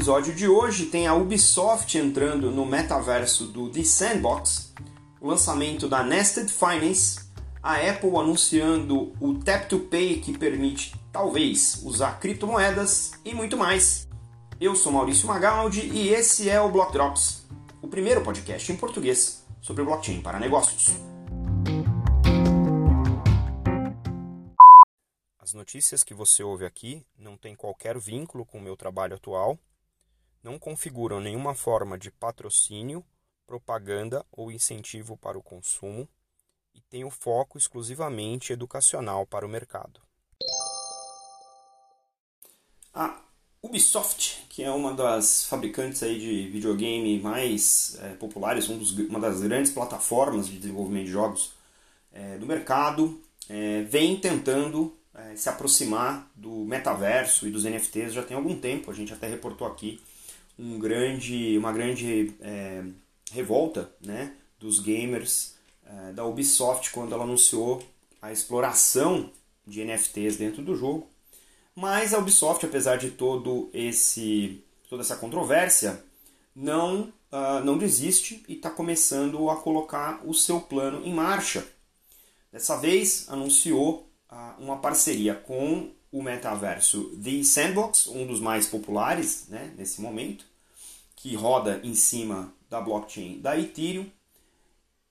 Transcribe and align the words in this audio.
episódio 0.00 0.34
de 0.34 0.48
hoje 0.48 0.86
tem 0.86 1.06
a 1.06 1.12
Ubisoft 1.12 1.98
entrando 1.98 2.50
no 2.50 2.64
metaverso 2.64 3.48
do 3.48 3.68
The 3.68 3.84
Sandbox, 3.84 4.72
o 5.20 5.28
lançamento 5.28 5.86
da 5.90 6.02
Nested 6.02 6.50
Finance, 6.50 7.30
a 7.62 7.74
Apple 7.74 8.16
anunciando 8.16 9.12
o 9.20 9.34
Tap 9.34 9.68
to 9.68 9.80
Pay 9.80 10.20
que 10.20 10.38
permite, 10.38 10.94
talvez, 11.12 11.82
usar 11.84 12.18
criptomoedas 12.18 13.10
e 13.26 13.34
muito 13.34 13.58
mais. 13.58 14.08
Eu 14.58 14.74
sou 14.74 14.90
Maurício 14.90 15.28
Magaldi 15.28 15.82
e 15.92 16.08
esse 16.08 16.48
é 16.48 16.58
o 16.58 16.70
Block 16.70 16.94
Drops, 16.94 17.46
o 17.82 17.86
primeiro 17.86 18.22
podcast 18.22 18.72
em 18.72 18.76
português 18.76 19.44
sobre 19.60 19.84
blockchain 19.84 20.22
para 20.22 20.40
negócios. 20.40 20.94
As 25.38 25.52
notícias 25.52 26.02
que 26.02 26.14
você 26.14 26.42
ouve 26.42 26.64
aqui 26.64 27.04
não 27.18 27.36
têm 27.36 27.54
qualquer 27.54 27.98
vínculo 27.98 28.46
com 28.46 28.56
o 28.56 28.62
meu 28.62 28.78
trabalho 28.78 29.16
atual, 29.16 29.58
não 30.42 30.58
configuram 30.58 31.20
nenhuma 31.20 31.54
forma 31.54 31.98
de 31.98 32.10
patrocínio, 32.10 33.04
propaganda 33.46 34.24
ou 34.30 34.50
incentivo 34.50 35.16
para 35.16 35.38
o 35.38 35.42
consumo 35.42 36.08
e 36.74 36.80
têm 36.82 37.04
o 37.04 37.10
foco 37.10 37.58
exclusivamente 37.58 38.52
educacional 38.52 39.26
para 39.26 39.44
o 39.44 39.48
mercado. 39.48 40.00
A 42.94 43.20
Ubisoft, 43.62 44.46
que 44.48 44.62
é 44.62 44.70
uma 44.70 44.94
das 44.94 45.44
fabricantes 45.44 46.02
aí 46.02 46.18
de 46.18 46.48
videogame 46.48 47.20
mais 47.20 47.98
é, 48.00 48.14
populares, 48.14 48.68
um 48.68 48.78
dos, 48.78 48.92
uma 48.92 49.20
das 49.20 49.42
grandes 49.42 49.70
plataformas 49.70 50.48
de 50.48 50.58
desenvolvimento 50.58 51.06
de 51.06 51.12
jogos 51.12 51.52
é, 52.12 52.38
do 52.38 52.46
mercado, 52.46 53.20
é, 53.48 53.82
vem 53.82 54.18
tentando 54.18 54.96
é, 55.14 55.36
se 55.36 55.48
aproximar 55.48 56.30
do 56.34 56.64
metaverso 56.64 57.46
e 57.46 57.50
dos 57.50 57.64
NFTs 57.64 58.12
já 58.12 58.22
tem 58.22 58.36
algum 58.36 58.58
tempo. 58.58 58.90
A 58.90 58.94
gente 58.94 59.12
até 59.12 59.28
reportou 59.28 59.66
aqui 59.66 60.00
um 60.60 60.78
grande, 60.78 61.56
uma 61.56 61.72
grande 61.72 62.34
é, 62.40 62.84
revolta 63.32 63.90
né, 64.04 64.34
dos 64.58 64.78
gamers 64.78 65.54
é, 65.86 66.12
da 66.12 66.26
Ubisoft 66.26 66.90
quando 66.90 67.14
ela 67.14 67.24
anunciou 67.24 67.82
a 68.20 68.30
exploração 68.30 69.30
de 69.66 69.82
NFTs 69.82 70.36
dentro 70.36 70.62
do 70.62 70.76
jogo. 70.76 71.08
Mas 71.74 72.12
a 72.12 72.18
Ubisoft, 72.18 72.66
apesar 72.66 72.96
de 72.96 73.10
todo 73.10 73.70
esse, 73.72 74.62
toda 74.88 75.02
essa 75.02 75.16
controvérsia, 75.16 76.04
não, 76.54 77.12
uh, 77.32 77.64
não 77.64 77.78
desiste 77.78 78.44
e 78.46 78.54
está 78.54 78.68
começando 78.68 79.48
a 79.48 79.56
colocar 79.56 80.20
o 80.26 80.34
seu 80.34 80.60
plano 80.60 81.06
em 81.06 81.14
marcha. 81.14 81.66
Dessa 82.52 82.76
vez 82.76 83.26
anunciou 83.28 84.10
uma 84.58 84.76
parceria 84.78 85.34
com 85.34 85.90
o 86.12 86.22
metaverso 86.22 87.16
The 87.22 87.42
Sandbox, 87.44 88.06
um 88.08 88.26
dos 88.26 88.40
mais 88.40 88.66
populares 88.66 89.46
né, 89.48 89.72
nesse 89.76 90.00
momento, 90.00 90.44
que 91.14 91.34
roda 91.34 91.80
em 91.84 91.94
cima 91.94 92.52
da 92.68 92.80
blockchain 92.80 93.40
da 93.40 93.58
Ethereum, 93.58 94.06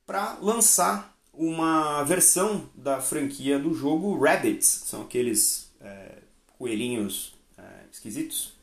para 0.06 0.38
lançar 0.42 1.16
uma 1.34 2.04
versão 2.04 2.70
da 2.74 3.00
franquia 3.00 3.58
do 3.60 3.74
jogo 3.74 4.18
Rabbits, 4.18 4.80
que 4.80 4.88
são 4.88 5.04
aqueles 5.04 5.72
é, 5.80 6.18
coelhinhos 6.58 7.34
é, 7.58 7.64
esquisitos. 7.92 8.54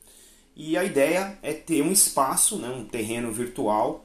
E 0.54 0.76
a 0.76 0.84
ideia 0.84 1.38
é 1.42 1.52
ter 1.52 1.82
um 1.82 1.92
espaço, 1.92 2.58
né, 2.58 2.68
um 2.68 2.84
terreno 2.84 3.30
virtual, 3.30 4.04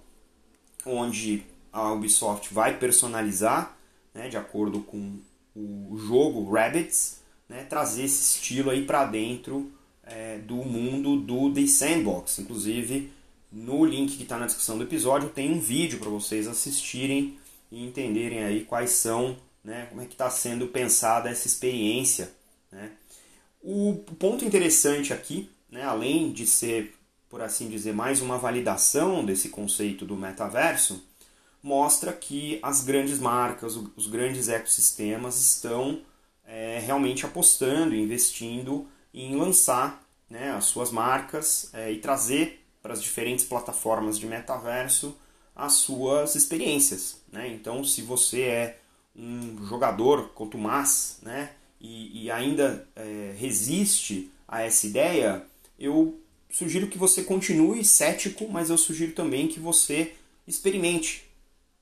onde 0.85 1.43
a 1.71 1.91
Ubisoft 1.91 2.53
vai 2.53 2.77
personalizar, 2.77 3.75
né, 4.13 4.29
de 4.29 4.37
acordo 4.37 4.81
com 4.81 5.19
o 5.55 5.97
jogo 5.97 6.51
Rabbits, 6.51 7.20
né, 7.51 7.65
trazer 7.65 8.05
esse 8.05 8.37
estilo 8.37 8.69
aí 8.69 8.85
para 8.85 9.03
dentro 9.03 9.69
é, 10.05 10.37
do 10.37 10.55
mundo 10.55 11.17
do 11.17 11.53
The 11.53 11.67
Sandbox. 11.67 12.39
Inclusive, 12.39 13.11
no 13.51 13.83
link 13.83 14.15
que 14.15 14.23
está 14.23 14.37
na 14.37 14.45
descrição 14.45 14.77
do 14.77 14.85
episódio 14.85 15.27
tem 15.27 15.51
um 15.51 15.59
vídeo 15.59 15.99
para 15.99 16.09
vocês 16.09 16.47
assistirem 16.47 17.37
e 17.69 17.85
entenderem 17.85 18.41
aí 18.45 18.63
quais 18.63 18.91
são, 18.91 19.35
né, 19.61 19.85
como 19.89 20.01
é 20.01 20.05
que 20.05 20.13
está 20.13 20.29
sendo 20.29 20.67
pensada 20.67 21.29
essa 21.29 21.45
experiência. 21.45 22.31
Né. 22.71 22.91
O 23.61 23.95
ponto 24.17 24.45
interessante 24.45 25.11
aqui, 25.11 25.49
né, 25.69 25.83
além 25.83 26.31
de 26.31 26.47
ser, 26.47 26.95
por 27.29 27.41
assim 27.41 27.67
dizer, 27.67 27.93
mais 27.93 28.21
uma 28.21 28.37
validação 28.37 29.25
desse 29.25 29.49
conceito 29.49 30.05
do 30.05 30.15
metaverso, 30.15 31.03
mostra 31.61 32.13
que 32.13 32.59
as 32.63 32.81
grandes 32.81 33.19
marcas, 33.19 33.75
os 33.75 34.07
grandes 34.07 34.47
ecossistemas 34.47 35.37
estão 35.41 36.01
é, 36.45 36.79
realmente 36.79 37.25
apostando, 37.25 37.95
investindo 37.95 38.87
em 39.13 39.35
lançar 39.35 40.03
né, 40.29 40.51
as 40.51 40.65
suas 40.65 40.91
marcas 40.91 41.69
é, 41.73 41.91
e 41.91 41.99
trazer 41.99 42.65
para 42.81 42.93
as 42.93 43.01
diferentes 43.01 43.45
plataformas 43.45 44.17
de 44.17 44.25
metaverso 44.25 45.15
as 45.55 45.73
suas 45.73 46.35
experiências. 46.35 47.21
Né? 47.31 47.47
Então, 47.49 47.83
se 47.83 48.01
você 48.01 48.41
é 48.41 48.79
um 49.15 49.65
jogador 49.67 50.29
contumaz 50.29 51.19
né, 51.21 51.51
e, 51.79 52.23
e 52.23 52.31
ainda 52.31 52.87
é, 52.95 53.35
resiste 53.37 54.31
a 54.47 54.61
essa 54.61 54.87
ideia, 54.87 55.45
eu 55.77 56.19
sugiro 56.49 56.87
que 56.87 56.97
você 56.97 57.23
continue 57.23 57.83
cético, 57.83 58.47
mas 58.49 58.69
eu 58.69 58.77
sugiro 58.77 59.13
também 59.13 59.47
que 59.47 59.59
você 59.59 60.13
experimente 60.47 61.29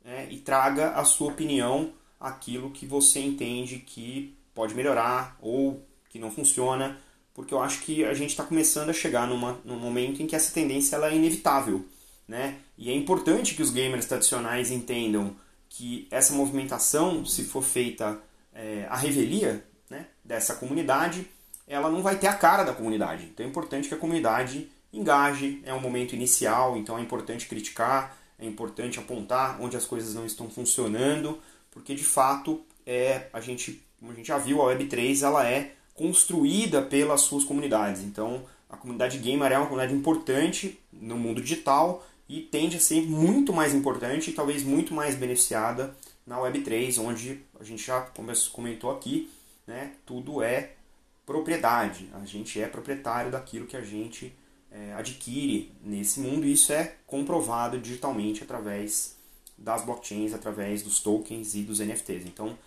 né, 0.04 0.28
e 0.30 0.38
traga 0.38 0.92
a 0.92 1.04
sua 1.04 1.32
opinião, 1.32 1.94
aquilo 2.20 2.72
que 2.72 2.86
você 2.86 3.20
entende 3.20 3.80
que 3.80 4.36
pode 4.60 4.76
melhorar 4.76 5.38
ou 5.40 5.88
que 6.10 6.20
não 6.20 6.30
funciona, 6.30 6.98
porque 7.34 7.54
eu 7.54 7.62
acho 7.62 7.80
que 7.80 8.04
a 8.04 8.14
gente 8.14 8.32
está 8.32 8.44
começando 8.44 8.90
a 8.90 8.94
chegar 8.94 9.26
numa, 9.26 9.58
num 9.64 9.80
momento 9.80 10.22
em 10.22 10.28
que 10.28 10.36
essa 10.36 10.54
tendência 10.54 10.98
ela 10.98 11.10
é 11.10 11.16
inevitável. 11.16 11.86
Né? 12.28 12.58
E 12.78 12.90
é 12.90 12.94
importante 12.94 13.56
que 13.56 13.62
os 13.62 13.72
gamers 13.72 14.06
tradicionais 14.06 14.70
entendam 14.70 15.34
que 15.70 16.10
essa 16.12 16.34
movimentação, 16.34 17.24
se 17.24 17.46
for 17.46 17.64
feita 17.64 18.20
é, 18.54 18.86
a 18.90 18.98
revelia 18.98 19.64
né, 19.90 20.08
dessa 20.26 20.56
comunidade, 20.56 21.26
ela 21.66 21.90
não 21.90 22.02
vai 22.02 22.18
ter 22.18 22.28
a 22.28 22.34
cara 22.34 22.66
da 22.66 22.74
comunidade. 22.74 23.30
Então 23.32 23.46
é 23.46 23.50
importante 23.50 23.88
que 23.88 23.94
a 23.94 23.98
comunidade 23.98 24.70
engaje, 24.92 25.62
é 25.64 25.74
um 25.74 25.80
momento 25.80 26.14
inicial, 26.16 26.76
então 26.76 26.98
é 26.98 27.02
importante 27.02 27.48
criticar, 27.48 28.18
é 28.38 28.46
importante 28.46 29.00
apontar 29.00 29.62
onde 29.62 29.78
as 29.78 29.86
coisas 29.86 30.14
não 30.14 30.26
estão 30.26 30.50
funcionando, 30.50 31.40
porque 31.72 31.96
de 31.96 32.04
fato 32.04 32.62
é 32.86 33.30
a 33.32 33.40
gente, 33.40 33.88
como 34.00 34.12
a 34.12 34.16
gente 34.16 34.28
já 34.28 34.38
viu, 34.38 34.62
a 34.62 34.74
Web3 34.74 35.22
ela 35.24 35.48
é 35.48 35.74
construída 35.94 36.82
pelas 36.82 37.22
suas 37.22 37.44
comunidades. 37.44 38.04
Então, 38.04 38.44
a 38.70 38.78
comunidade 38.78 39.18
gamer 39.18 39.52
é 39.52 39.58
uma 39.58 39.68
comunidade 39.68 39.94
importante 39.94 40.80
no 40.94 41.18
mundo 41.18 41.42
digital 41.42 42.06
e 42.28 42.42
tende 42.42 42.78
a 42.78 42.80
ser 42.80 43.02
muito 43.02 43.52
mais 43.52 43.74
importante 43.74 44.30
e 44.30 44.34
talvez 44.34 44.64
muito 44.64 44.94
mais 44.94 45.16
beneficiada 45.16 45.96
na 46.26 46.38
Web3, 46.38 47.00
onde 47.00 47.42
a 47.60 47.64
gente 47.64 47.84
já 47.84 48.02
comentou 48.54 48.92
aqui, 48.92 49.30
né, 49.66 49.94
tudo 50.06 50.44
é 50.44 50.74
propriedade. 51.26 52.08
A 52.14 52.24
gente 52.26 52.62
é 52.62 52.68
proprietário 52.68 53.32
daquilo 53.32 53.66
que 53.66 53.76
a 53.76 53.82
gente 53.82 54.34
é, 54.72 54.94
adquire 54.94 55.72
nesse 55.84 56.20
mundo 56.20 56.46
e 56.46 56.54
isso 56.54 56.72
é 56.72 56.96
comprovado 57.08 57.80
digitalmente 57.80 58.44
através 58.44 59.16
das 59.58 59.84
blockchains, 59.84 60.34
através 60.34 60.84
dos 60.84 61.00
tokens 61.00 61.56
e 61.56 61.64
dos 61.64 61.80
NFTs. 61.80 62.26
Então, 62.26 62.58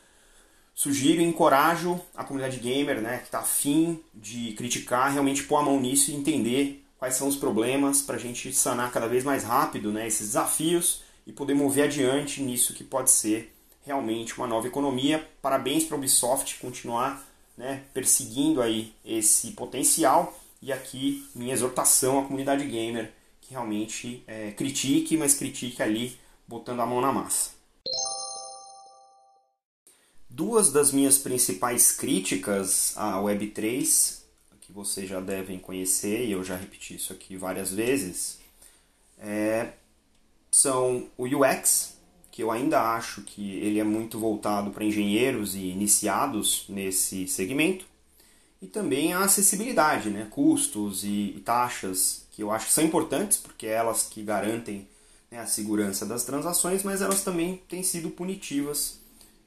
sugiro 0.83 1.21
e 1.21 1.25
encorajo 1.25 2.01
a 2.13 2.25
comunidade 2.25 2.59
gamer 2.59 3.01
né, 3.01 3.19
que 3.19 3.27
está 3.27 3.39
afim 3.39 4.03
de 4.13 4.53
criticar, 4.55 5.13
realmente 5.13 5.45
pôr 5.45 5.59
a 5.59 5.63
mão 5.63 5.81
nisso 5.81 6.11
e 6.11 6.15
entender 6.15 6.85
quais 6.99 7.15
são 7.15 7.29
os 7.29 7.37
problemas 7.37 8.03
para 8.03 8.17
a 8.17 8.19
gente 8.19 8.53
sanar 8.53 8.91
cada 8.91 9.07
vez 9.07 9.23
mais 9.23 9.45
rápido 9.45 9.93
né, 9.93 10.09
esses 10.09 10.29
desafios 10.29 11.05
e 11.25 11.33
poder 11.33 11.55
mover 11.55 11.85
adiante 11.85 12.43
nisso 12.43 12.75
que 12.75 12.83
pode 12.83 13.13
ser 13.13 13.55
realmente 13.87 14.37
uma 14.37 14.49
nova 14.49 14.67
economia. 14.67 15.25
Parabéns 15.41 15.85
para 15.85 15.95
a 15.95 15.99
Ubisoft 15.99 16.59
continuar 16.59 17.25
né, 17.57 17.85
perseguindo 17.95 18.61
aí 18.61 18.93
esse 19.05 19.53
potencial 19.53 20.37
e 20.61 20.73
aqui, 20.73 21.25
minha 21.33 21.55
exortação 21.55 22.19
à 22.19 22.25
comunidade 22.25 22.65
gamer 22.65 23.13
que 23.41 23.53
realmente 23.53 24.25
é, 24.27 24.51
critique, 24.51 25.17
mas 25.17 25.35
critique 25.35 25.81
ali 25.81 26.19
botando 26.49 26.81
a 26.81 26.87
mão 26.87 27.01
na 27.01 27.13
massa. 27.13 27.62
Duas 30.35 30.73
das 30.73 30.93
minhas 30.93 31.19
principais 31.19 31.93
críticas 31.93 32.95
à 32.97 33.19
Web3, 33.19 34.21
que 34.63 34.73
vocês 34.73 35.07
já 35.07 35.21
devem 35.21 35.59
conhecer, 35.59 36.25
e 36.25 36.33
eu 36.33 36.43
já 36.43 36.57
repeti 36.57 36.95
isso 36.95 37.13
aqui 37.13 37.37
várias 37.37 37.71
vezes, 37.71 38.39
é, 39.19 39.73
são 40.51 41.07
o 41.19 41.27
UX, 41.27 41.99
que 42.31 42.43
eu 42.43 42.51
ainda 42.51 42.81
acho 42.95 43.21
que 43.21 43.59
ele 43.59 43.79
é 43.79 43.85
muito 43.85 44.19
voltado 44.19 44.71
para 44.71 44.87
engenheiros 44.87 45.55
e 45.55 45.67
iniciados 45.67 46.65
nesse 46.67 47.29
segmento, 47.29 47.85
e 48.63 48.67
também 48.67 49.13
a 49.13 49.25
acessibilidade, 49.25 50.09
né? 50.09 50.29
custos 50.31 51.05
e, 51.05 51.43
taxas, 51.45 52.27
que 52.31 52.43
eu 52.43 52.51
acho 52.51 52.69
que 52.69 52.73
são 52.73 52.83
importantes, 52.83 53.37
porque 53.37 53.67
é 53.67 53.73
elas 53.73 54.05
que 54.05 54.23
garantem 54.23 54.89
né, 55.31 55.41
a 55.41 55.47
segurança 55.47 56.07
das 56.07 56.25
transações, 56.25 56.83
mas 56.83 57.03
elas 57.03 57.23
também 57.23 57.63
têm 57.69 57.83
sido 57.83 58.09
punitivas, 58.09 59.02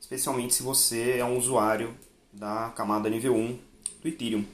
especialmente 0.06 0.54
se 0.54 0.62
você 0.62 1.18
é 1.18 1.26
um 1.26 1.36
usuário 1.36 1.96
da 2.32 2.72
camada 2.76 3.10
nível 3.10 3.34
1 3.34 3.60
do 4.04 4.08
Ethereum. 4.08 4.46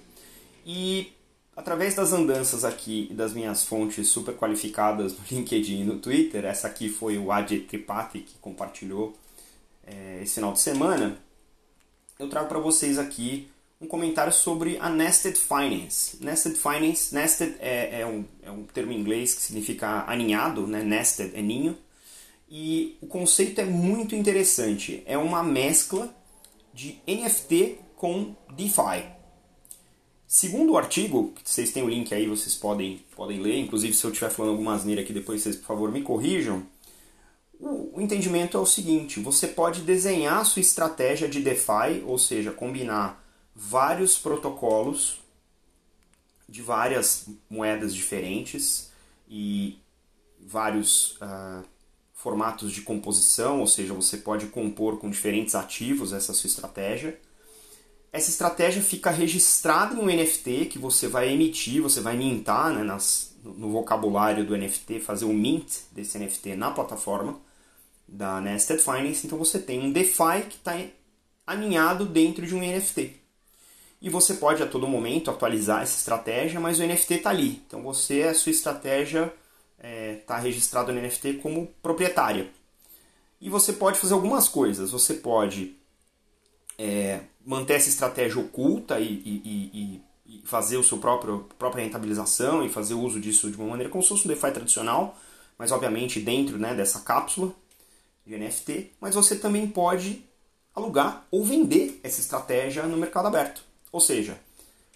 E 0.66 1.12
através 1.54 1.94
das 1.94 2.14
andanças 2.14 2.64
aqui 2.64 3.10
e 3.12 3.14
das 3.14 3.34
minhas 3.34 3.66
fontes 3.66 4.08
super 4.08 4.34
qualificadas 4.34 5.12
no 5.12 5.20
LinkedIn 5.30 5.82
e 5.82 5.84
no 5.84 6.00
Twitter, 6.00 6.46
essa 6.46 6.68
aqui 6.68 6.88
foi 6.88 7.18
o 7.18 7.34
Ajay 7.34 7.60
Tripathi 7.60 8.20
que 8.20 8.38
compartilhou 8.40 9.14
é, 9.86 10.22
esse 10.24 10.36
final 10.36 10.54
de 10.54 10.62
semana, 10.62 11.18
eu 12.18 12.30
trago 12.30 12.48
para 12.48 12.60
vocês 12.60 12.98
aqui 12.98 13.50
um 13.82 13.88
comentário 13.88 14.32
sobre 14.32 14.78
a 14.78 14.90
Nested 14.90 15.38
Finance. 15.38 16.24
Nested 16.24 16.56
Finance, 16.56 17.14
nested 17.14 17.56
é, 17.60 18.02
é, 18.02 18.06
um, 18.06 18.24
é 18.42 18.52
um 18.52 18.64
termo 18.64 18.94
em 18.94 19.00
inglês 19.00 19.34
que 19.34 19.42
significa 19.42 20.06
aninhado, 20.08 20.66
né? 20.66 20.82
nested 20.82 21.36
é 21.36 21.42
ninho, 21.42 21.78
e 22.54 22.98
o 23.00 23.08
conceito 23.08 23.62
é 23.62 23.66
muito 23.66 24.14
interessante. 24.14 25.02
É 25.06 25.18
uma 25.18 25.42
mescla 25.42 26.14
de 26.74 27.00
NFT 27.08 27.80
com 27.96 28.36
DeFi. 28.54 29.06
Segundo 30.28 30.74
o 30.74 30.78
artigo, 30.78 31.34
vocês 31.42 31.72
têm 31.72 31.82
o 31.82 31.90
link 31.90 32.14
aí, 32.14 32.28
vocês 32.28 32.54
podem, 32.56 33.06
podem 33.16 33.40
ler, 33.40 33.58
inclusive 33.58 33.94
se 33.94 34.04
eu 34.04 34.12
estiver 34.12 34.30
falando 34.30 34.52
alguma 34.52 34.74
asneira 34.74 35.02
aqui 35.02 35.14
depois, 35.14 35.42
vocês 35.42 35.56
por 35.56 35.66
favor 35.66 35.92
me 35.92 36.02
corrijam. 36.02 36.66
O, 37.58 37.98
o 37.98 38.02
entendimento 38.02 38.58
é 38.58 38.60
o 38.60 38.66
seguinte: 38.66 39.20
você 39.22 39.48
pode 39.48 39.82
desenhar 39.82 40.40
a 40.40 40.46
sua 40.46 40.62
estratégia 40.62 41.30
de 41.30 41.40
DeFi, 41.40 42.04
ou 42.06 42.18
seja, 42.18 42.52
combinar 42.52 43.26
vários 43.56 44.18
protocolos 44.18 45.22
de 46.50 46.62
várias 46.62 47.28
moedas 47.50 47.96
diferentes 47.96 48.92
e 49.30 49.80
vários 50.40 51.12
uh, 51.18 51.64
formatos 52.22 52.72
de 52.72 52.82
composição, 52.82 53.60
ou 53.60 53.68
seja, 53.68 53.94
você 53.94 54.18
pode 54.18 54.48
compor 54.48 54.98
com 55.00 55.10
diferentes 55.10 55.56
ativos 55.56 56.14
essa 56.14 56.34
sua 56.34 56.48
estratégia 56.48 57.18
essa 58.12 58.30
estratégia 58.30 58.82
fica 58.82 59.10
registrada 59.10 59.96
em 59.96 60.00
um 60.00 60.06
NFT 60.06 60.66
que 60.66 60.78
você 60.78 61.08
vai 61.08 61.30
emitir, 61.30 61.82
você 61.82 62.02
vai 62.02 62.18
mintar 62.18 62.74
né, 62.74 62.84
nas, 62.84 63.34
no 63.42 63.72
vocabulário 63.72 64.46
do 64.46 64.56
NFT, 64.56 65.00
fazer 65.00 65.26
o 65.26 65.34
mint 65.34 65.84
desse 65.92 66.20
NFT 66.20 66.56
na 66.56 66.72
plataforma 66.72 67.40
da 68.06 68.42
Nested 68.42 68.82
Finance. 68.82 69.26
Então 69.26 69.38
você 69.38 69.58
tem 69.60 69.80
um 69.80 69.92
DeFi 69.92 70.44
que 70.50 70.58
está 70.58 70.78
aninhado 71.48 72.06
dentro 72.06 72.46
de 72.46 72.54
um 72.54 72.60
NFT. 72.60 73.16
E 74.02 74.10
você 74.10 74.34
pode 74.34 74.62
a 74.62 74.68
todo 74.68 74.88
momento 74.88 75.32
atualizar 75.32 75.82
essa 75.84 75.96
estratégia, 75.96 76.60
mas 76.60 76.80
o 76.80 76.84
NFT 76.86 77.14
está 77.14 77.30
ali. 77.30 77.62
Então 77.66 77.82
você, 77.82 78.24
a 78.24 78.34
sua 78.34 78.52
estratégia 78.52 79.32
está 79.82 79.88
é, 79.88 80.16
tá 80.16 80.38
registrada 80.38 80.94
no 80.94 81.02
NFT 81.02 81.34
como 81.36 81.68
proprietária. 81.82 82.50
E 83.40 83.50
você 83.50 83.74
pode 83.74 84.00
fazer 84.00 84.14
algumas 84.14 84.48
coisas. 84.48 84.92
Você 84.92 85.16
pode 85.16 85.76
é, 86.78 87.22
manter 87.44 87.74
essa 87.74 87.90
estratégia 87.90 88.40
oculta 88.40 89.00
e, 89.00 89.06
e, 89.06 89.42
e, 89.44 90.02
e, 90.28 90.42
fazer 90.46 90.78
o 90.78 90.84
seu 90.84 91.00
próprio 91.00 91.50
própria 91.58 91.84
rentabilização 91.84 92.64
e 92.64 92.70
fazer 92.70 92.94
uso 92.94 93.20
disso 93.20 93.50
de 93.50 93.58
uma 93.58 93.68
maneira 93.68 93.92
como 93.92 94.04
se 94.04 94.10
fosse 94.10 94.26
um 94.26 94.28
DeFi 94.28 94.52
tradicional, 94.52 95.18
mas 95.58 95.72
obviamente 95.72 96.20
dentro 96.20 96.58
né, 96.58 96.74
dessa 96.76 97.02
cápsula 97.02 97.52
de 98.26 98.38
NFT. 98.38 98.92
Mas 99.02 99.16
você 99.16 99.36
também 99.36 99.68
pode 99.68 100.24
alugar 100.74 101.26
ou 101.32 101.44
vender 101.44 102.00
essa 102.04 102.22
estratégia 102.22 102.84
no 102.84 102.98
mercado 102.98 103.28
aberto. 103.28 103.64
Ou 103.92 104.00
seja, 104.00 104.40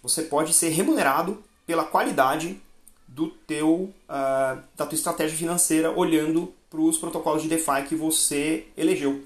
você 0.00 0.22
pode 0.22 0.54
ser 0.54 0.70
remunerado 0.70 1.42
pela 1.66 1.84
qualidade 1.84 2.60
do 3.06 3.28
teu, 3.28 3.92
uh, 4.08 4.62
da 4.76 4.86
tua 4.86 4.94
estratégia 4.94 5.36
financeira 5.36 5.90
olhando 5.90 6.52
para 6.68 6.80
os 6.80 6.98
protocolos 6.98 7.42
de 7.42 7.48
DeFi 7.48 7.84
que 7.88 7.94
você 7.94 8.66
elegeu. 8.76 9.22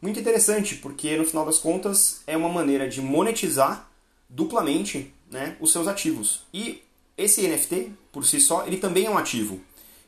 Muito 0.00 0.20
interessante, 0.20 0.74
porque 0.76 1.16
no 1.16 1.24
final 1.24 1.46
das 1.46 1.58
contas 1.58 2.22
é 2.26 2.36
uma 2.36 2.48
maneira 2.48 2.88
de 2.88 3.00
monetizar 3.00 3.88
duplamente 4.28 5.12
né, 5.30 5.56
os 5.60 5.72
seus 5.72 5.88
ativos. 5.88 6.42
E 6.52 6.82
esse 7.16 7.46
NFT, 7.46 7.92
por 8.12 8.24
si 8.26 8.40
só, 8.40 8.66
ele 8.66 8.76
também 8.76 9.06
é 9.06 9.10
um 9.10 9.16
ativo. 9.16 9.60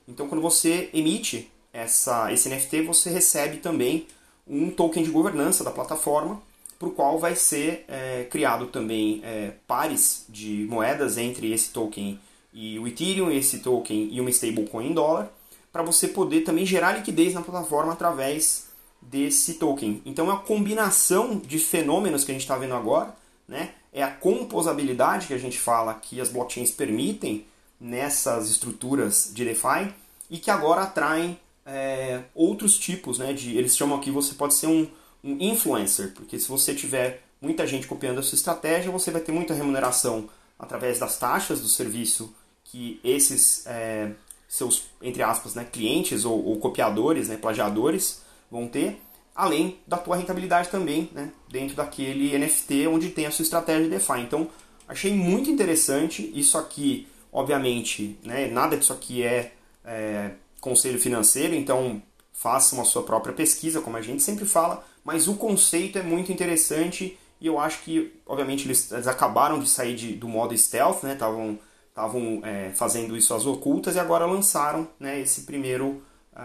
Então, 0.06 0.28
quando 0.28 0.42
você 0.42 0.90
emite 0.92 1.50
essa, 1.72 2.32
esse 2.32 2.48
NFT, 2.48 2.82
você 2.82 3.10
recebe 3.10 3.58
também 3.58 4.06
um 4.46 4.70
token 4.70 5.02
de 5.02 5.10
governança 5.10 5.64
da 5.64 5.70
plataforma, 5.70 6.40
para 6.78 6.88
o 6.88 6.92
qual 6.92 7.18
vai 7.18 7.34
ser 7.34 7.84
é, 7.88 8.24
criado 8.30 8.66
também 8.66 9.20
é, 9.24 9.52
pares 9.66 10.26
de 10.28 10.66
moedas 10.68 11.16
entre 11.16 11.52
esse 11.52 11.70
token 11.70 12.20
e 12.58 12.78
o 12.78 12.88
Ethereum, 12.88 13.30
esse 13.30 13.58
token 13.58 14.08
e 14.10 14.18
uma 14.18 14.30
stablecoin 14.30 14.88
em 14.88 14.94
dólar, 14.94 15.30
para 15.70 15.82
você 15.82 16.08
poder 16.08 16.40
também 16.40 16.64
gerar 16.64 16.92
liquidez 16.92 17.34
na 17.34 17.42
plataforma 17.42 17.92
através 17.92 18.68
desse 19.00 19.54
token. 19.54 20.00
Então 20.06 20.30
é 20.30 20.32
uma 20.32 20.40
combinação 20.40 21.36
de 21.36 21.58
fenômenos 21.58 22.24
que 22.24 22.30
a 22.30 22.34
gente 22.34 22.42
está 22.44 22.56
vendo 22.56 22.74
agora, 22.74 23.14
né? 23.46 23.74
é 23.96 24.02
a 24.02 24.10
composabilidade 24.10 25.26
que 25.26 25.32
a 25.32 25.38
gente 25.38 25.58
fala 25.58 25.94
que 25.94 26.20
as 26.20 26.28
blockchains 26.28 26.70
permitem 26.70 27.46
nessas 27.80 28.50
estruturas 28.50 29.30
de 29.32 29.42
DeFi 29.42 29.90
e 30.28 30.36
que 30.36 30.50
agora 30.50 30.82
atraem 30.82 31.40
é, 31.64 32.20
outros 32.34 32.78
tipos, 32.78 33.18
né? 33.18 33.32
De, 33.32 33.56
eles 33.56 33.74
chamam 33.74 33.96
aqui, 33.96 34.10
você 34.10 34.34
pode 34.34 34.52
ser 34.52 34.66
um, 34.66 34.86
um 35.24 35.38
influencer, 35.40 36.12
porque 36.12 36.38
se 36.38 36.46
você 36.46 36.74
tiver 36.74 37.22
muita 37.40 37.66
gente 37.66 37.86
copiando 37.86 38.18
a 38.18 38.22
sua 38.22 38.36
estratégia, 38.36 38.92
você 38.92 39.10
vai 39.10 39.22
ter 39.22 39.32
muita 39.32 39.54
remuneração 39.54 40.28
através 40.58 40.98
das 40.98 41.18
taxas 41.18 41.62
do 41.62 41.68
serviço 41.68 42.34
que 42.70 43.00
esses 43.02 43.66
é, 43.66 44.10
seus, 44.48 44.84
entre 45.02 45.22
aspas, 45.22 45.54
né, 45.54 45.66
clientes 45.70 46.24
ou, 46.24 46.44
ou 46.44 46.58
copiadores, 46.58 47.28
né, 47.28 47.36
plagiadores, 47.36 48.22
vão 48.50 48.66
ter, 48.68 49.00
além 49.34 49.78
da 49.86 49.96
tua 49.96 50.16
rentabilidade 50.16 50.68
também, 50.68 51.10
né, 51.12 51.32
dentro 51.48 51.76
daquele 51.76 52.36
NFT 52.38 52.86
onde 52.86 53.10
tem 53.10 53.26
a 53.26 53.30
sua 53.30 53.42
estratégia 53.42 53.84
de 53.84 53.90
DeFi. 53.90 54.20
Então, 54.20 54.48
achei 54.88 55.12
muito 55.12 55.50
interessante. 55.50 56.30
Isso 56.34 56.56
aqui, 56.56 57.06
obviamente, 57.32 58.18
né, 58.22 58.46
nada 58.48 58.76
disso 58.76 58.92
aqui 58.92 59.22
é, 59.22 59.52
é 59.84 60.30
conselho 60.60 60.98
financeiro, 60.98 61.54
então 61.54 62.02
façam 62.32 62.80
a 62.80 62.84
sua 62.84 63.02
própria 63.02 63.32
pesquisa, 63.32 63.80
como 63.80 63.96
a 63.96 64.02
gente 64.02 64.22
sempre 64.22 64.44
fala, 64.44 64.84
mas 65.04 65.26
o 65.28 65.34
conceito 65.34 65.98
é 65.98 66.02
muito 66.02 66.32
interessante 66.32 67.18
e 67.40 67.46
eu 67.46 67.58
acho 67.58 67.82
que, 67.82 68.12
obviamente, 68.26 68.66
eles, 68.66 68.90
eles 68.90 69.06
acabaram 69.06 69.58
de 69.58 69.68
sair 69.68 69.94
de, 69.94 70.12
do 70.12 70.28
modo 70.28 70.56
stealth, 70.56 71.02
né? 71.02 71.12
Estavam 71.12 71.58
estavam 71.96 72.42
é, 72.44 72.72
fazendo 72.74 73.16
isso 73.16 73.32
às 73.32 73.46
ocultas 73.46 73.96
e 73.96 73.98
agora 73.98 74.26
lançaram 74.26 74.86
né, 75.00 75.18
esse 75.18 75.42
primeiro 75.42 76.02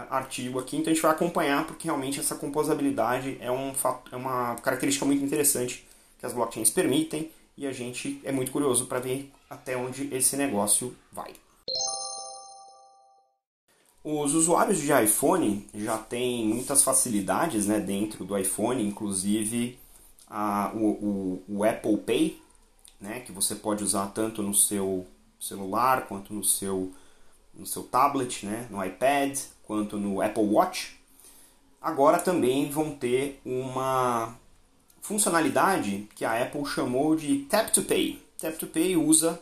artigo 0.08 0.58
aqui, 0.58 0.78
então 0.78 0.90
a 0.90 0.94
gente 0.94 1.02
vai 1.02 1.12
acompanhar 1.12 1.66
porque 1.66 1.86
realmente 1.86 2.18
essa 2.18 2.34
composabilidade 2.34 3.36
é, 3.38 3.50
um, 3.50 3.74
é 4.10 4.16
uma 4.16 4.54
característica 4.56 5.04
muito 5.04 5.22
interessante 5.22 5.86
que 6.18 6.24
as 6.24 6.32
blockchains 6.32 6.70
permitem 6.70 7.30
e 7.58 7.66
a 7.66 7.72
gente 7.72 8.18
é 8.24 8.32
muito 8.32 8.50
curioso 8.50 8.86
para 8.86 9.00
ver 9.00 9.30
até 9.50 9.76
onde 9.76 10.08
esse 10.14 10.34
negócio 10.34 10.96
vai. 11.12 11.34
Os 14.02 14.32
usuários 14.32 14.80
de 14.80 14.90
iPhone 14.90 15.68
já 15.74 15.98
têm 15.98 16.46
muitas 16.46 16.82
facilidades 16.82 17.66
né, 17.66 17.78
dentro 17.78 18.24
do 18.24 18.38
iPhone, 18.38 18.82
inclusive 18.82 19.78
a, 20.26 20.72
o, 20.74 21.42
o, 21.48 21.58
o 21.58 21.64
Apple 21.64 21.98
Pay, 21.98 22.42
né, 22.98 23.20
que 23.20 23.30
você 23.30 23.54
pode 23.54 23.84
usar 23.84 24.06
tanto 24.06 24.42
no 24.42 24.54
seu 24.54 25.06
celular 25.42 26.06
quanto 26.06 26.32
no 26.32 26.44
seu, 26.44 26.92
no 27.52 27.66
seu 27.66 27.82
tablet, 27.82 28.46
né, 28.46 28.66
no 28.70 28.82
iPad, 28.82 29.38
quanto 29.64 29.96
no 29.96 30.22
Apple 30.22 30.44
Watch, 30.44 30.96
agora 31.80 32.18
também 32.18 32.70
vão 32.70 32.94
ter 32.94 33.40
uma 33.44 34.36
funcionalidade 35.00 36.08
que 36.14 36.24
a 36.24 36.40
Apple 36.40 36.64
chamou 36.64 37.16
de 37.16 37.38
Tap 37.50 37.70
to 37.70 37.82
Pay. 37.82 38.22
Tap 38.38 38.56
to 38.56 38.66
Pay 38.68 38.96
usa 38.96 39.40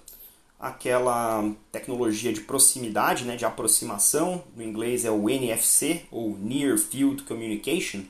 aquela 0.59 1.43
tecnologia 1.73 2.33
de 2.33 2.41
proximidade, 2.41 3.25
né, 3.25 3.37
de 3.37 3.45
aproximação, 3.45 4.45
no 4.55 4.63
inglês 4.63 5.05
é 5.05 5.11
o 5.11 5.29
NFC, 5.29 6.03
ou 6.11 6.37
Near 6.37 6.79
Field 6.79 7.23
Communication, 7.23 8.05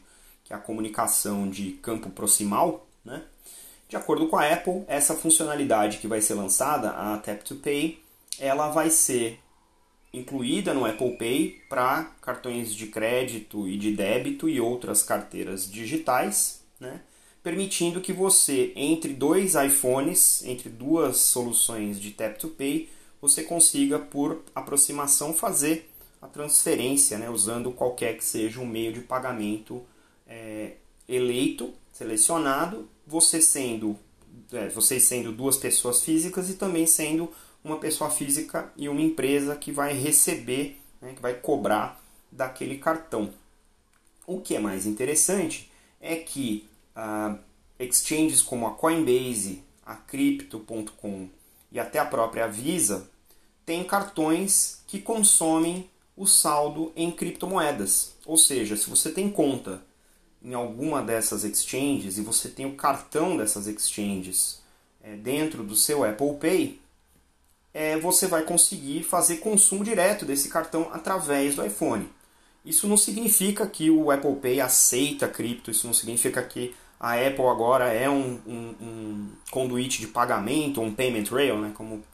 que 0.45 0.53
é 0.53 0.57
a 0.57 0.59
comunicação 0.59 1.49
de 1.49 1.73
campo 1.83 2.11
proximal. 2.11 2.87
Né? 3.05 3.23
De 3.91 3.97
acordo 3.97 4.29
com 4.29 4.37
a 4.37 4.49
Apple, 4.49 4.85
essa 4.87 5.17
funcionalidade 5.17 5.99
que 5.99 6.07
vai 6.07 6.21
ser 6.21 6.35
lançada, 6.35 6.91
a 6.91 7.19
Tap 7.19 7.43
to 7.43 7.57
Pay, 7.57 8.01
ela 8.39 8.71
vai 8.71 8.89
ser 8.89 9.41
incluída 10.15 10.73
no 10.73 10.87
Apple 10.87 11.17
Pay 11.19 11.63
para 11.69 12.05
cartões 12.23 12.73
de 12.73 12.87
crédito 12.87 13.67
e 13.67 13.77
de 13.77 13.91
débito 13.91 14.49
e 14.49 14.61
outras 14.61 15.03
carteiras 15.03 15.69
digitais, 15.69 16.63
né? 16.79 17.01
permitindo 17.43 18.01
que 18.01 18.13
você, 18.13 18.73
entre 18.77 19.13
dois 19.13 19.57
iPhones, 19.57 20.45
entre 20.45 20.69
duas 20.69 21.17
soluções 21.17 22.01
de 22.01 22.13
Tap 22.13 22.39
to 22.39 22.47
Pay, 22.47 22.89
você 23.21 23.43
consiga, 23.43 23.99
por 23.99 24.45
aproximação, 24.55 25.35
fazer 25.35 25.91
a 26.23 26.29
transferência, 26.29 27.19
né? 27.19 27.29
usando 27.29 27.73
qualquer 27.73 28.17
que 28.17 28.25
seja 28.25 28.61
um 28.61 28.67
meio 28.67 28.93
de 28.93 29.01
pagamento 29.01 29.85
é, 30.29 30.75
eleito, 31.09 31.75
selecionado, 31.93 32.89
você 33.11 33.43
sendo, 33.43 33.99
é, 34.53 34.69
vocês 34.69 35.03
sendo 35.03 35.33
duas 35.33 35.57
pessoas 35.57 36.03
físicas 36.03 36.49
e 36.49 36.55
também 36.55 36.87
sendo 36.87 37.29
uma 37.63 37.79
pessoa 37.79 38.09
física 38.09 38.73
e 38.77 38.89
uma 38.89 39.01
empresa 39.01 39.57
que 39.57 39.73
vai 39.73 39.93
receber, 39.93 40.81
né, 41.03 41.13
que 41.13 41.21
vai 41.21 41.35
cobrar 41.35 42.01
daquele 42.31 42.79
cartão. 42.79 43.35
O 44.25 44.41
que 44.41 44.55
é 44.55 44.61
mais 44.61 44.87
interessante 44.87 45.71
é 46.01 46.15
que 46.15 46.69
uh, 46.97 47.37
exchanges 47.81 48.41
como 48.41 48.67
a 48.69 48.75
Coinbase, 48.75 49.61
a 49.85 49.97
Crypto.com 49.97 51.29
e 51.73 51.81
até 51.81 51.99
a 51.99 52.05
própria 52.05 52.47
Visa 52.47 53.11
têm 53.67 53.83
cartões 53.83 54.83
que 54.87 55.01
consomem 55.01 55.91
o 56.17 56.27
saldo 56.27 56.93
em 56.95 57.11
criptomoedas. 57.11 58.15
Ou 58.25 58.39
seja, 58.39 58.77
se 58.77 58.89
você 58.89 59.11
tem 59.11 59.29
conta 59.29 59.83
em 60.43 60.55
alguma 60.55 61.03
dessas 61.03 61.45
exchanges 61.45 62.19
e 62.19 62.23
você 62.23 62.49
tem 62.49 62.67
o 62.67 62.75
cartão 62.75 63.37
dessas 63.37 63.67
exchanges 63.67 64.61
é, 65.03 65.15
dentro 65.17 65.63
do 65.63 65.75
seu 65.75 66.05
Apple 66.05 66.35
Pay, 66.35 66.81
é, 67.73 67.99
você 67.99 68.27
vai 68.27 68.43
conseguir 68.43 69.03
fazer 69.03 69.37
consumo 69.37 69.85
direto 69.85 70.25
desse 70.25 70.49
cartão 70.49 70.89
através 70.93 71.55
do 71.55 71.65
iPhone. 71.65 72.09
Isso 72.65 72.87
não 72.87 72.97
significa 72.97 73.67
que 73.67 73.91
o 73.91 74.11
Apple 74.11 74.37
Pay 74.37 74.61
aceita 74.61 75.29
cripto, 75.29 75.71
isso 75.71 75.87
não 75.87 75.95
significa 75.95 76.43
que 76.43 76.75
a 76.99 77.15
Apple 77.15 77.47
agora 77.47 77.93
é 77.93 78.11
um, 78.11 78.39
um, 78.47 78.75
um 78.81 79.29
conduíte 79.51 80.01
de 80.01 80.09
pagamento, 80.09 80.83
um 80.83 80.93
payment 80.93 81.25
rail, 81.31 81.59
né, 81.59 81.73
como, 81.75 82.05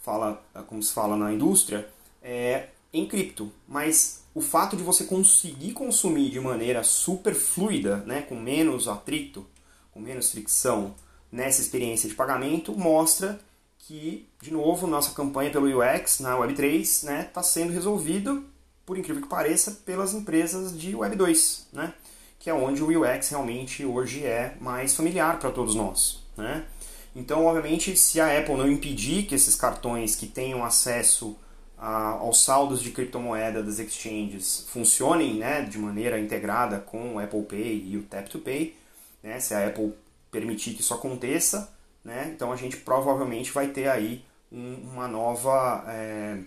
fala, 0.00 0.40
como 0.68 0.80
se 0.80 0.92
fala 0.92 1.16
na 1.16 1.32
indústria, 1.32 1.88
é, 2.22 2.68
em 2.92 3.06
cripto. 3.06 3.50
Mas 3.66 4.22
o 4.36 4.42
fato 4.42 4.76
de 4.76 4.82
você 4.82 5.04
conseguir 5.04 5.72
consumir 5.72 6.28
de 6.28 6.38
maneira 6.38 6.84
super 6.84 7.34
fluida, 7.34 8.04
né, 8.04 8.20
com 8.20 8.34
menos 8.34 8.86
atrito, 8.86 9.46
com 9.90 9.98
menos 9.98 10.30
fricção 10.30 10.94
nessa 11.32 11.62
experiência 11.62 12.06
de 12.06 12.14
pagamento, 12.14 12.76
mostra 12.76 13.40
que, 13.78 14.28
de 14.42 14.52
novo, 14.52 14.86
nossa 14.86 15.12
campanha 15.12 15.50
pelo 15.50 15.80
UX 15.80 16.20
na 16.20 16.36
Web3 16.36 16.80
está 16.80 17.10
né, 17.10 17.22
tá 17.22 17.42
sendo 17.42 17.72
resolvida, 17.72 18.38
por 18.84 18.98
incrível 18.98 19.22
que 19.22 19.28
pareça, 19.28 19.70
pelas 19.86 20.12
empresas 20.12 20.78
de 20.78 20.92
Web2, 20.92 21.62
né, 21.72 21.94
que 22.38 22.50
é 22.50 22.52
onde 22.52 22.84
o 22.84 22.88
UX 22.90 23.30
realmente 23.30 23.86
hoje 23.86 24.22
é 24.22 24.54
mais 24.60 24.94
familiar 24.94 25.38
para 25.38 25.50
todos 25.50 25.74
nós. 25.74 26.22
Né? 26.36 26.66
Então, 27.14 27.46
obviamente, 27.46 27.96
se 27.96 28.20
a 28.20 28.38
Apple 28.38 28.56
não 28.56 28.70
impedir 28.70 29.22
que 29.24 29.34
esses 29.34 29.56
cartões 29.56 30.14
que 30.14 30.26
tenham 30.26 30.62
acesso 30.62 31.34
aos 31.76 32.42
saldos 32.42 32.80
de 32.82 32.90
criptomoeda 32.90 33.62
das 33.62 33.78
exchanges 33.78 34.66
funcionem 34.68 35.34
né, 35.34 35.62
de 35.62 35.78
maneira 35.78 36.18
integrada 36.18 36.78
com 36.78 37.14
o 37.14 37.18
Apple 37.18 37.42
Pay 37.42 37.84
e 37.86 37.96
o 37.98 38.02
Tap 38.02 38.28
to 38.28 38.38
Pay, 38.38 38.74
né, 39.22 39.38
se 39.38 39.52
a 39.54 39.66
Apple 39.66 39.92
permitir 40.30 40.74
que 40.74 40.80
isso 40.80 40.94
aconteça, 40.94 41.74
né? 42.04 42.30
Então 42.34 42.52
a 42.52 42.56
gente 42.56 42.76
provavelmente 42.76 43.50
vai 43.50 43.68
ter 43.68 43.88
aí 43.88 44.24
um, 44.50 44.74
uma, 44.92 45.08
nova, 45.08 45.84
é, 45.88 46.38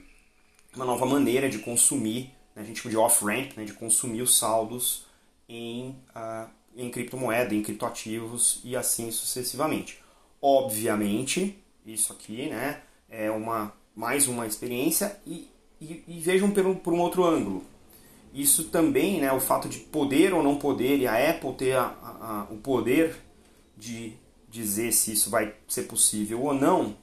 uma 0.76 0.86
nova 0.86 1.06
maneira 1.06 1.50
de 1.50 1.60
consumir, 1.60 2.32
né? 2.56 2.62
a 2.62 2.64
gente 2.64 2.82
chama 2.82 2.92
de 2.92 2.98
off-ramp, 2.98 3.58
né? 3.58 3.66
de 3.66 3.74
consumir 3.74 4.22
os 4.22 4.38
saldos 4.38 5.06
em, 5.48 5.90
uh, 6.16 6.50
em 6.76 6.90
criptomoeda, 6.90 7.54
em 7.54 7.62
criptoativos 7.62 8.62
e 8.64 8.76
assim 8.76 9.12
sucessivamente. 9.12 10.02
Obviamente, 10.42 11.62
isso 11.86 12.14
aqui 12.14 12.48
né, 12.48 12.82
é 13.10 13.30
uma, 13.30 13.74
mais 14.00 14.30
uma 14.30 14.48
experiência 14.48 15.20
e, 15.28 15.50
e, 15.82 16.02
e 16.08 16.20
vejam 16.22 16.50
por 16.50 16.66
um, 16.66 16.74
por 16.74 16.94
um 16.94 17.02
outro 17.02 17.26
ângulo. 17.26 17.66
Isso 18.34 18.70
também, 18.70 19.20
né, 19.20 19.30
o 19.34 19.42
fato 19.42 19.68
de 19.68 19.80
poder 19.80 20.34
ou 20.34 20.42
não 20.42 20.56
poder, 20.56 21.00
e 21.00 21.06
a 21.06 21.32
Apple 21.32 21.54
ter 21.56 21.76
a, 21.76 21.94
a, 22.02 22.48
a, 22.48 22.48
o 22.50 22.56
poder 22.56 23.18
de 23.76 24.14
dizer 24.48 24.94
se 24.94 25.12
isso 25.12 25.30
vai 25.30 25.54
ser 25.68 25.84
possível 25.84 26.42
ou 26.42 26.54
não 26.54 26.96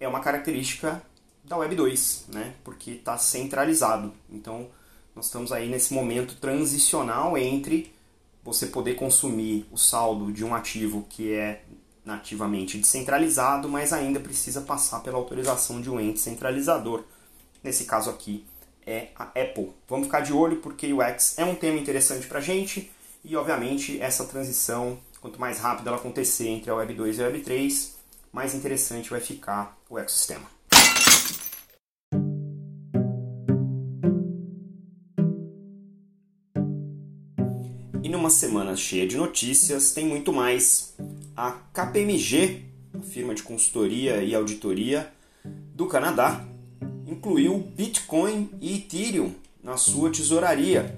é 0.00 0.08
uma 0.08 0.18
característica 0.18 1.00
da 1.44 1.56
Web 1.56 1.76
2, 1.76 2.26
né? 2.32 2.54
porque 2.64 2.90
está 2.90 3.16
centralizado. 3.16 4.12
Então, 4.28 4.66
nós 5.14 5.26
estamos 5.26 5.52
aí 5.52 5.68
nesse 5.68 5.94
momento 5.94 6.34
transicional 6.34 7.38
entre 7.38 7.94
você 8.42 8.66
poder 8.66 8.96
consumir 8.96 9.66
o 9.70 9.78
saldo 9.78 10.32
de 10.32 10.44
um 10.44 10.52
ativo 10.52 11.06
que 11.08 11.32
é 11.32 11.62
nativamente 12.04 12.78
descentralizado, 12.78 13.68
mas 13.68 13.92
ainda 13.92 14.20
precisa 14.20 14.60
passar 14.60 15.00
pela 15.00 15.16
autorização 15.16 15.80
de 15.80 15.90
um 15.90 15.98
ente 15.98 16.20
centralizador. 16.20 17.04
Nesse 17.62 17.84
caso 17.84 18.10
aqui 18.10 18.44
é 18.86 19.08
a 19.16 19.24
Apple. 19.24 19.72
Vamos 19.88 20.06
ficar 20.06 20.20
de 20.20 20.32
olho 20.32 20.58
porque 20.58 20.92
o 20.92 21.00
X 21.00 21.38
é 21.38 21.44
um 21.44 21.54
tema 21.54 21.78
interessante 21.78 22.26
para 22.26 22.38
a 22.38 22.42
gente 22.42 22.90
e, 23.24 23.34
obviamente, 23.36 24.00
essa 24.00 24.24
transição 24.24 24.98
Quanto 25.24 25.40
mais 25.40 25.58
rápido 25.58 25.86
ela 25.86 25.96
acontecer 25.96 26.48
entre 26.48 26.70
a 26.70 26.74
Web 26.74 26.92
2 26.92 27.16
e 27.16 27.22
a 27.22 27.26
Web 27.28 27.40
3, 27.40 27.94
mais 28.30 28.54
interessante 28.54 29.08
vai 29.08 29.22
ficar 29.22 29.74
o 29.88 29.98
ecossistema. 29.98 30.44
E 38.02 38.08
numa 38.10 38.28
semana 38.28 38.76
cheia 38.76 39.08
de 39.08 39.16
notícias, 39.16 39.92
tem 39.92 40.06
muito 40.06 40.30
mais. 40.30 40.94
A 41.36 41.50
KPMG, 41.50 42.62
a 42.96 43.02
firma 43.02 43.34
de 43.34 43.42
consultoria 43.42 44.22
e 44.22 44.36
auditoria 44.36 45.12
do 45.44 45.86
Canadá, 45.86 46.46
incluiu 47.08 47.58
Bitcoin 47.58 48.50
e 48.60 48.76
Ethereum 48.76 49.34
na 49.60 49.76
sua 49.76 50.12
tesouraria. 50.12 50.96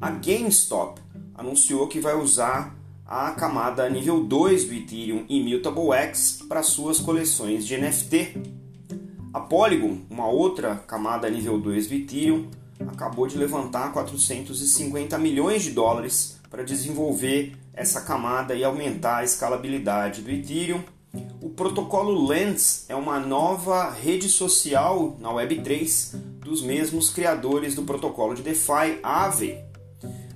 A 0.00 0.10
GameStop 0.10 1.00
anunciou 1.36 1.86
que 1.86 2.00
vai 2.00 2.16
usar 2.16 2.76
a 3.06 3.30
camada 3.30 3.88
nível 3.88 4.24
2 4.24 4.64
do 4.64 4.74
Ethereum 4.74 5.24
Immutable 5.28 5.92
X 5.92 6.42
para 6.48 6.64
suas 6.64 6.98
coleções 6.98 7.64
de 7.64 7.76
NFT. 7.76 8.36
A 9.32 9.38
Polygon, 9.38 9.98
uma 10.10 10.26
outra 10.26 10.82
camada 10.84 11.30
nível 11.30 11.60
2 11.60 11.86
do 11.86 11.94
Ethereum, 11.94 12.50
acabou 12.88 13.28
de 13.28 13.38
levantar 13.38 13.92
450 13.92 15.16
milhões 15.16 15.62
de 15.62 15.70
dólares 15.70 16.40
para 16.54 16.62
desenvolver 16.62 17.56
essa 17.72 18.02
camada 18.02 18.54
e 18.54 18.62
aumentar 18.62 19.16
a 19.16 19.24
escalabilidade 19.24 20.22
do 20.22 20.30
Ethereum. 20.30 20.84
O 21.42 21.50
protocolo 21.50 22.28
Lens 22.28 22.84
é 22.88 22.94
uma 22.94 23.18
nova 23.18 23.90
rede 23.90 24.28
social 24.28 25.16
na 25.18 25.30
Web3 25.30 26.16
dos 26.38 26.62
mesmos 26.62 27.10
criadores 27.10 27.74
do 27.74 27.82
protocolo 27.82 28.36
de 28.36 28.42
DeFi 28.42 29.00
Aave, 29.02 29.58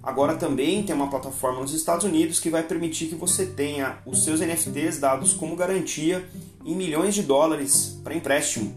Agora 0.02 0.36
também 0.36 0.82
tem 0.82 0.94
uma 0.94 1.10
plataforma 1.10 1.60
nos 1.60 1.74
Estados 1.74 2.04
Unidos 2.04 2.40
que 2.40 2.48
vai 2.48 2.62
permitir 2.62 3.08
que 3.08 3.14
você 3.14 3.44
tenha 3.44 3.98
os 4.06 4.24
seus 4.24 4.40
NFTs 4.40 4.98
dados 4.98 5.34
como 5.34 5.54
garantia 5.54 6.26
em 6.64 6.74
milhões 6.74 7.14
de 7.14 7.22
dólares 7.22 8.00
para 8.02 8.14
empréstimo. 8.14 8.74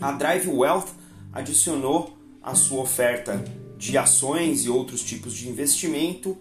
A 0.00 0.10
Drive 0.10 0.48
Wealth 0.48 0.88
adicionou 1.32 2.16
à 2.42 2.56
sua 2.56 2.82
oferta 2.82 3.42
de 3.82 3.98
ações 3.98 4.64
e 4.64 4.70
outros 4.70 5.02
tipos 5.02 5.34
de 5.34 5.48
investimento 5.48 6.38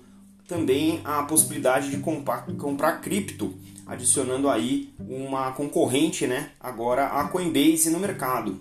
também 0.48 1.02
a 1.04 1.24
possibilidade 1.24 1.90
de 1.90 1.98
comprar, 1.98 2.46
comprar 2.56 3.02
cripto, 3.02 3.56
adicionando 3.88 4.48
aí 4.48 4.94
uma 5.00 5.52
concorrente, 5.54 6.28
né, 6.28 6.52
agora 6.60 7.08
a 7.08 7.24
Coinbase 7.30 7.90
no 7.90 8.00
mercado. 8.00 8.60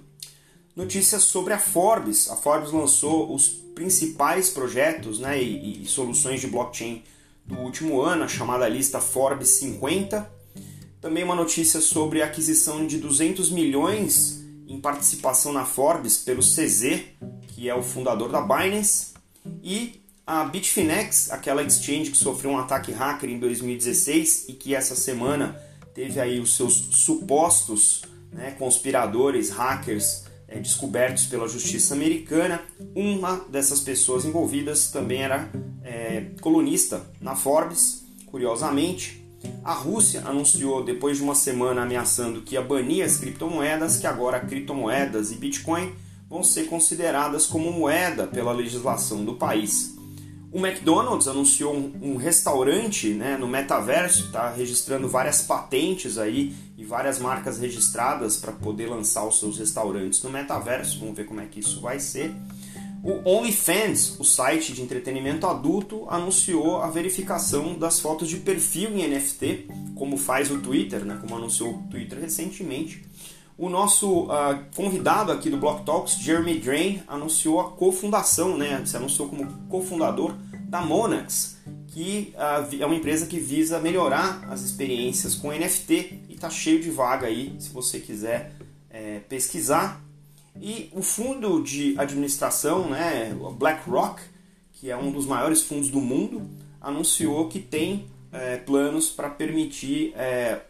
Notícias 0.74 1.24
sobre 1.24 1.52
a 1.52 1.58
Forbes. 1.58 2.30
A 2.30 2.36
Forbes 2.36 2.72
lançou 2.72 3.34
os 3.34 3.48
principais 3.74 4.48
projetos 4.48 5.18
né, 5.18 5.42
e, 5.42 5.82
e 5.82 5.86
soluções 5.86 6.40
de 6.40 6.46
blockchain 6.46 7.02
do 7.44 7.58
último 7.58 8.00
ano, 8.00 8.24
a 8.24 8.28
chamada 8.28 8.66
lista 8.66 8.98
Forbes 8.98 9.48
50. 9.58 10.30
Também 11.02 11.22
uma 11.22 11.34
notícia 11.34 11.82
sobre 11.82 12.22
a 12.22 12.26
aquisição 12.26 12.86
de 12.86 12.96
200 12.96 13.50
milhões 13.50 14.42
em 14.66 14.80
participação 14.80 15.52
na 15.52 15.66
Forbes 15.66 16.16
pelo 16.16 16.40
CZ, 16.40 17.02
que 17.60 17.68
é 17.68 17.74
o 17.74 17.82
fundador 17.82 18.32
da 18.32 18.40
Binance, 18.40 19.08
e 19.62 20.00
a 20.26 20.44
Bitfinex, 20.44 21.30
aquela 21.30 21.62
exchange 21.62 22.10
que 22.10 22.16
sofreu 22.16 22.52
um 22.52 22.58
ataque 22.58 22.90
hacker 22.90 23.28
em 23.28 23.38
2016 23.38 24.46
e 24.48 24.54
que 24.54 24.74
essa 24.74 24.94
semana 24.94 25.60
teve 25.94 26.18
aí 26.18 26.40
os 26.40 26.56
seus 26.56 26.72
supostos 26.72 28.00
né, 28.32 28.52
conspiradores, 28.52 29.50
hackers 29.50 30.24
é, 30.48 30.58
descobertos 30.58 31.26
pela 31.26 31.46
justiça 31.46 31.92
americana. 31.92 32.62
Uma 32.94 33.44
dessas 33.50 33.80
pessoas 33.82 34.24
envolvidas 34.24 34.90
também 34.90 35.20
era 35.20 35.50
é, 35.84 36.28
colunista 36.40 37.04
na 37.20 37.36
Forbes, 37.36 38.06
curiosamente. 38.24 39.22
A 39.62 39.74
Rússia 39.74 40.22
anunciou, 40.24 40.82
depois 40.82 41.18
de 41.18 41.22
uma 41.22 41.34
semana 41.34 41.82
ameaçando 41.82 42.40
que 42.40 42.54
ia 42.54 42.62
banir 42.62 43.04
as 43.04 43.18
criptomoedas, 43.18 43.98
que 43.98 44.06
agora 44.06 44.40
criptomoedas 44.40 45.30
e 45.30 45.34
Bitcoin 45.34 45.94
vão 46.30 46.44
ser 46.44 46.68
consideradas 46.68 47.44
como 47.44 47.72
moeda 47.72 48.28
pela 48.28 48.52
legislação 48.52 49.24
do 49.24 49.34
país. 49.34 49.98
O 50.52 50.64
McDonald's 50.64 51.28
anunciou 51.28 51.74
um, 51.74 52.16
restaurante 52.16 53.08
né, 53.10 53.36
no 53.36 53.46
metaverso, 53.46 54.26
está 54.26 54.50
registrando 54.50 55.08
várias 55.08 55.42
patentes 55.42 56.18
aí 56.18 56.54
e 56.76 56.84
várias 56.84 57.20
marcas 57.20 57.58
registradas 57.58 58.36
para 58.36 58.52
poder 58.52 58.88
lançar 58.88 59.24
os 59.24 59.38
seus 59.38 59.58
restaurantes 59.58 60.22
no 60.22 60.30
metaverso. 60.30 60.98
Vamos 60.98 61.16
ver 61.16 61.26
como 61.26 61.40
é 61.40 61.46
que 61.46 61.60
isso 61.60 61.80
vai 61.80 62.00
ser. 62.00 62.34
O 63.02 63.28
OnlyFans, 63.28 64.18
o 64.18 64.24
site 64.24 64.72
de 64.72 64.82
entretenimento 64.82 65.46
adulto, 65.46 66.04
anunciou 66.10 66.82
a 66.82 66.90
verificação 66.90 67.78
das 67.78 68.00
fotos 68.00 68.28
de 68.28 68.36
perfil 68.38 68.90
em 68.90 69.08
NFT, 69.08 69.68
como 69.94 70.16
faz 70.16 70.50
o 70.50 70.58
Twitter, 70.58 71.04
né, 71.04 71.16
como 71.20 71.36
anunciou 71.36 71.74
o 71.74 71.82
Twitter 71.88 72.18
recentemente. 72.18 73.04
O 73.60 73.68
nosso 73.68 74.22
uh, 74.22 74.58
convidado 74.74 75.30
aqui 75.30 75.50
do 75.50 75.58
Block 75.58 75.84
Talks, 75.84 76.14
Jeremy 76.14 76.58
Drain, 76.58 77.02
anunciou 77.06 77.60
a 77.60 77.70
cofundação, 77.72 78.56
né? 78.56 78.82
Se 78.86 78.96
anunciou 78.96 79.28
como 79.28 79.46
cofundador 79.68 80.34
da 80.62 80.80
Monax, 80.80 81.58
que 81.88 82.32
uh, 82.36 82.82
é 82.82 82.86
uma 82.86 82.94
empresa 82.94 83.26
que 83.26 83.38
visa 83.38 83.78
melhorar 83.78 84.48
as 84.50 84.62
experiências 84.62 85.34
com 85.34 85.52
NFT 85.52 86.22
e 86.30 86.34
está 86.36 86.48
cheio 86.48 86.80
de 86.80 86.90
vaga 86.90 87.26
aí, 87.26 87.54
se 87.58 87.68
você 87.68 88.00
quiser 88.00 88.54
é, 88.88 89.18
pesquisar. 89.28 90.02
E 90.58 90.88
o 90.94 91.02
fundo 91.02 91.62
de 91.62 91.94
administração, 91.98 92.88
né, 92.88 93.36
BlackRock, 93.58 94.22
que 94.72 94.90
é 94.90 94.96
um 94.96 95.12
dos 95.12 95.26
maiores 95.26 95.60
fundos 95.60 95.90
do 95.90 96.00
mundo, 96.00 96.48
anunciou 96.80 97.46
que 97.46 97.58
tem 97.58 98.06
é, 98.32 98.56
planos 98.56 99.10
para 99.10 99.28
permitir 99.28 100.14
é, 100.16 100.62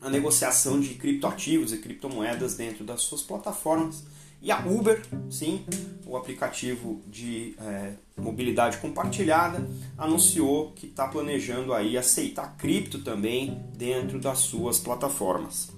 a 0.00 0.08
negociação 0.08 0.80
de 0.80 0.94
criptoativos 0.94 1.72
e 1.72 1.78
criptomoedas 1.78 2.54
dentro 2.54 2.84
das 2.84 3.02
suas 3.02 3.22
plataformas. 3.22 4.04
E 4.40 4.52
a 4.52 4.64
Uber, 4.64 5.02
sim, 5.28 5.64
o 6.06 6.16
aplicativo 6.16 7.02
de 7.08 7.56
é, 7.60 7.94
mobilidade 8.16 8.78
compartilhada, 8.78 9.68
anunciou 9.96 10.70
que 10.72 10.86
está 10.86 11.08
planejando 11.08 11.74
aí 11.74 11.98
aceitar 11.98 12.56
cripto 12.56 13.00
também 13.00 13.60
dentro 13.76 14.20
das 14.20 14.38
suas 14.38 14.78
plataformas. 14.78 15.77